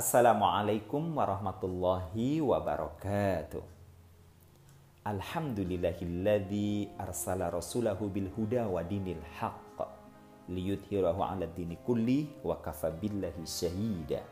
[0.00, 3.60] Assalamualaikum warahmatullahi wabarakatuh.
[5.04, 9.76] Alhamdulillahilladzi arsala rasulahu bil huda wa dinil haqq
[10.48, 14.24] liyudhhirahu 'ala dini kulli wa kafa billahi syahida.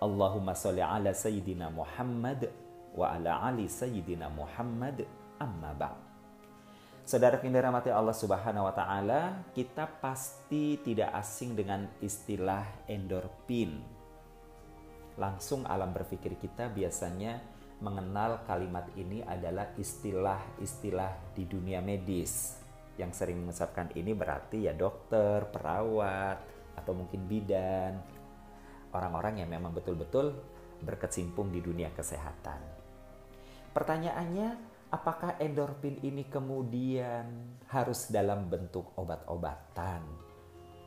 [0.00, 2.48] Allahumma shalli ala sayyidina Muhammad
[2.96, 5.04] wa ala ali sayyidina Muhammad
[5.36, 6.00] amma ba'd.
[7.04, 13.97] Saudara yang dirahmati Allah Subhanahu wa taala, kita pasti tidak asing dengan istilah endorfin.
[15.18, 17.42] Langsung alam berpikir kita biasanya
[17.82, 22.54] mengenal kalimat ini adalah istilah-istilah di dunia medis.
[22.94, 26.38] Yang sering mengucapkan ini berarti ya dokter, perawat,
[26.78, 27.98] atau mungkin bidan.
[28.94, 30.38] Orang-orang yang memang betul-betul
[30.86, 32.62] berkecimpung di dunia kesehatan.
[33.74, 34.48] Pertanyaannya,
[34.94, 40.02] apakah endorfin ini kemudian harus dalam bentuk obat-obatan?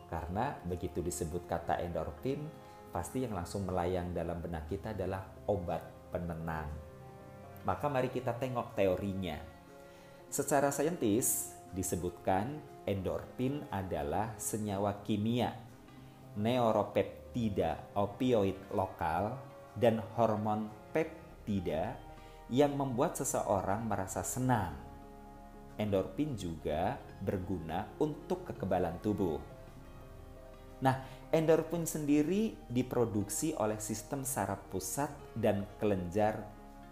[0.07, 2.43] Karena begitu disebut kata endorfin,
[2.91, 6.67] pasti yang langsung melayang dalam benak kita adalah obat penenang.
[7.63, 9.39] Maka mari kita tengok teorinya.
[10.31, 15.71] Secara saintis disebutkan endorfin adalah senyawa kimia
[16.35, 19.35] neuropeptida opioid lokal
[19.75, 21.95] dan hormon peptida
[22.51, 24.75] yang membuat seseorang merasa senang.
[25.79, 29.39] Endorfin juga berguna untuk kekebalan tubuh.
[30.83, 36.43] Nah, endorfin sendiri diproduksi oleh sistem saraf pusat dan kelenjar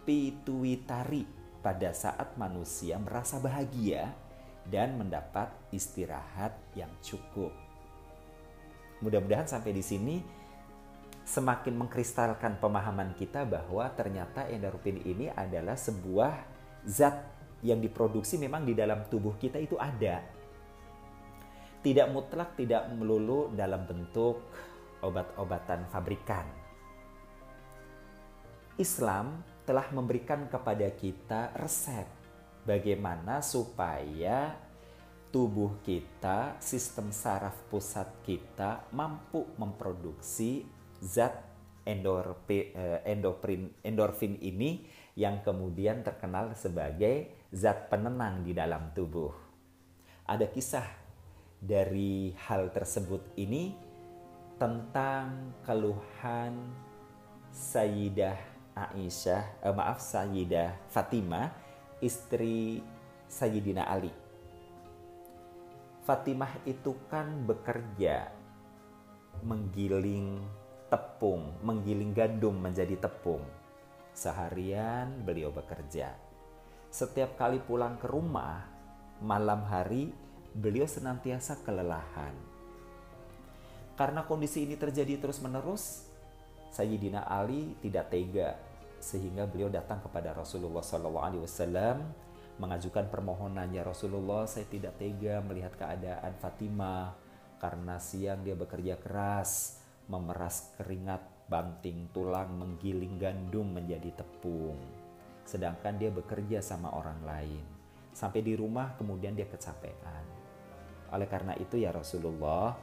[0.08, 1.28] pituitari
[1.60, 4.16] pada saat manusia merasa bahagia
[4.64, 7.52] dan mendapat istirahat yang cukup.
[9.04, 10.16] Mudah-mudahan sampai di sini
[11.28, 16.34] semakin mengkristalkan pemahaman kita bahwa ternyata endorfin ini adalah sebuah
[16.88, 17.16] zat
[17.60, 20.39] yang diproduksi memang di dalam tubuh kita itu ada.
[21.80, 24.44] Tidak mutlak, tidak melulu dalam bentuk
[25.00, 26.44] obat-obatan fabrikan.
[28.80, 32.08] Islam telah memberikan kepada kita resep
[32.64, 34.56] bagaimana supaya
[35.30, 40.66] tubuh kita, sistem saraf pusat kita mampu memproduksi
[41.00, 41.38] zat
[41.86, 41.96] eh,
[43.06, 44.84] endorfin, endorfin ini
[45.20, 49.34] yang kemudian terkenal sebagai zat penenang di dalam tubuh.
[50.30, 51.09] Ada kisah
[51.60, 53.76] dari hal tersebut ini
[54.56, 56.56] tentang keluhan
[57.52, 58.40] Sayyidah
[58.76, 61.52] Aisyah, eh, maaf Sayyidah Fatimah,
[62.00, 62.80] istri
[63.28, 64.12] Sayyidina Ali.
[66.08, 68.32] Fatimah itu kan bekerja
[69.46, 70.42] menggiling
[70.90, 73.44] tepung, menggiling gandum menjadi tepung.
[74.16, 76.18] Seharian beliau bekerja.
[76.90, 78.66] Setiap kali pulang ke rumah,
[79.22, 80.10] malam hari
[80.56, 82.34] beliau senantiasa kelelahan.
[84.00, 86.08] Karena kondisi ini terjadi terus-menerus,
[86.72, 88.56] Sayyidina Ali tidak tega
[89.00, 92.00] sehingga beliau datang kepada Rasulullah SAW
[92.60, 97.16] mengajukan permohonannya Rasulullah saya tidak tega melihat keadaan Fatimah
[97.60, 104.76] karena siang dia bekerja keras memeras keringat, banting tulang, menggiling gandum menjadi tepung.
[105.46, 107.64] Sedangkan dia bekerja sama orang lain.
[108.10, 110.39] Sampai di rumah kemudian dia kecapean.
[111.10, 112.78] Oleh karena itu ya Rasulullah,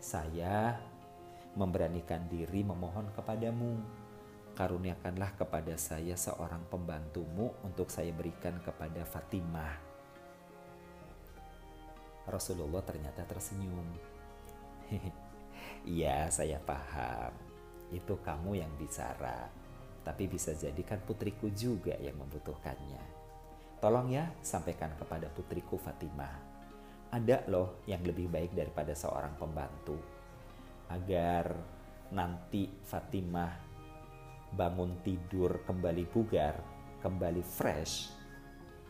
[0.00, 0.80] saya
[1.54, 3.76] memberanikan diri memohon kepadamu.
[4.56, 9.74] Karuniakanlah kepada saya seorang pembantumu untuk saya berikan kepada Fatimah.
[12.28, 13.86] Rasulullah ternyata tersenyum.
[15.80, 17.32] Iya, saya paham.
[17.88, 19.48] Itu kamu yang bicara.
[20.04, 23.00] Tapi bisa jadikan putriku juga yang membutuhkannya.
[23.80, 26.59] Tolong ya, sampaikan kepada putriku Fatimah.
[27.10, 29.98] Ada loh yang lebih baik daripada seorang pembantu.
[30.90, 31.54] Agar
[32.14, 33.50] nanti Fatimah
[34.54, 36.58] bangun tidur kembali bugar,
[37.02, 38.10] kembali fresh,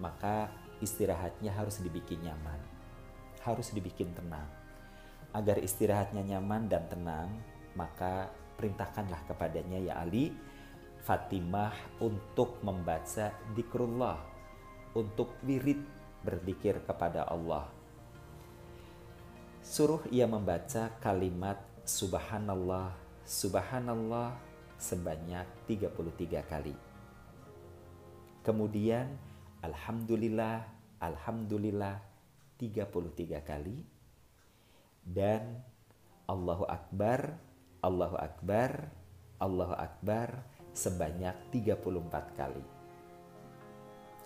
[0.01, 0.49] maka
[0.81, 2.61] istirahatnya harus dibikin nyaman,
[3.45, 4.61] harus dibikin tenang
[5.31, 7.31] agar istirahatnya nyaman dan tenang,
[7.79, 10.35] maka perintahkanlah kepadanya ya Ali
[11.01, 14.21] Fatimah untuk membaca dikrullah,
[14.93, 15.81] untuk wirid
[16.21, 17.80] berzikir kepada Allah.
[19.71, 21.55] Suruh ia membaca kalimat
[21.87, 22.91] subhanallah,
[23.23, 24.35] subhanallah
[24.75, 26.75] sebanyak 33 kali.
[28.43, 29.15] Kemudian
[29.63, 30.67] alhamdulillah,
[30.99, 32.03] alhamdulillah
[32.59, 33.87] 33 kali
[35.07, 35.63] dan
[36.27, 37.39] Allahu Akbar,
[37.79, 38.91] Allahu Akbar,
[39.39, 40.35] Allahu Akbar
[40.75, 41.79] sebanyak 34
[42.35, 42.65] kali.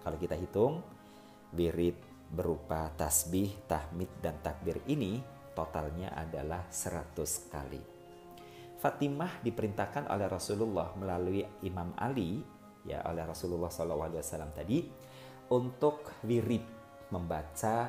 [0.09, 0.81] Kalau kita hitung,
[1.53, 2.01] wirid
[2.33, 7.83] berupa tasbih, tahmid, dan takbir ini totalnya adalah 100 kali.
[8.83, 12.45] Fatimah diperintahkan oleh Rasulullah melalui Imam Ali
[12.85, 14.85] ya oleh Rasulullah SAW tadi
[15.49, 16.65] untuk wirid
[17.09, 17.89] membaca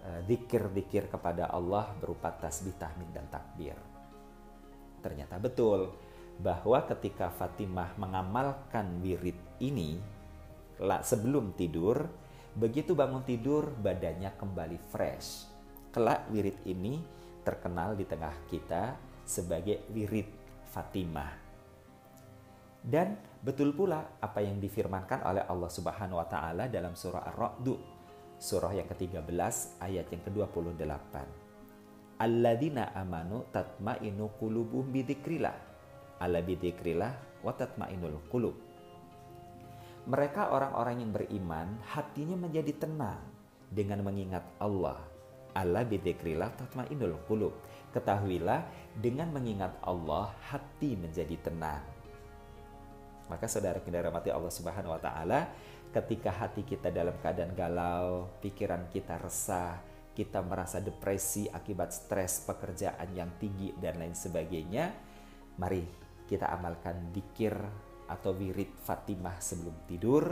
[0.00, 3.76] dikir-dikir kepada Allah berupa tasbih, tahmid dan takbir.
[5.02, 5.92] Ternyata betul
[6.40, 10.00] bahwa ketika Fatimah mengamalkan wirid ini
[11.04, 12.08] sebelum tidur,
[12.56, 15.44] begitu bangun tidur badannya kembali fresh.
[15.90, 17.02] Kelak wirid ini
[17.42, 18.94] terkenal di tengah kita
[19.26, 20.30] sebagai wirid
[20.70, 21.34] Fatimah.
[22.78, 27.66] Dan betul pula apa yang difirmankan oleh Allah Subhanahu wa taala dalam surah Ar-Ra'd
[28.38, 29.26] surah yang ke-13
[29.82, 31.14] ayat yang ke-28.
[32.22, 35.56] Alladzina amanu tatmainu qulubuhum bidzikrillah.
[36.22, 38.54] Ala bidzikrillah wa tatmainul qulub.
[40.06, 43.20] Mereka orang-orang yang beriman hatinya menjadi tenang
[43.68, 45.09] dengan mengingat Allah.
[45.56, 47.54] Ala bidzikrillah tatmainul qulub.
[47.90, 51.82] Ketahuilah dengan mengingat Allah hati menjadi tenang.
[53.30, 55.50] Maka saudara kita mati Allah Subhanahu wa taala,
[55.94, 59.78] ketika hati kita dalam keadaan galau, pikiran kita resah,
[60.14, 64.90] kita merasa depresi akibat stres pekerjaan yang tinggi dan lain sebagainya,
[65.62, 65.86] mari
[66.26, 67.54] kita amalkan dikir
[68.10, 70.26] atau wirid Fatimah sebelum tidur.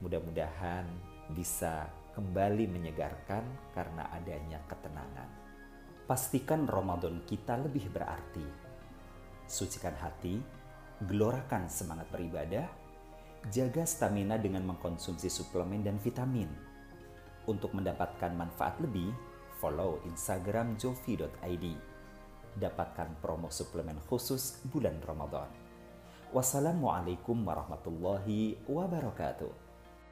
[0.00, 0.88] Mudah-mudahan
[1.36, 1.88] bisa
[2.18, 5.30] kembali menyegarkan karena adanya ketenangan.
[6.02, 8.42] Pastikan Ramadan kita lebih berarti.
[9.46, 10.42] Sucikan hati,
[11.06, 12.66] gelorakan semangat beribadah,
[13.54, 16.50] jaga stamina dengan mengkonsumsi suplemen dan vitamin.
[17.46, 19.14] Untuk mendapatkan manfaat lebih,
[19.62, 21.66] follow Instagram jovi.id.
[22.58, 25.46] Dapatkan promo suplemen khusus bulan Ramadan.
[26.34, 29.67] Wassalamualaikum warahmatullahi wabarakatuh.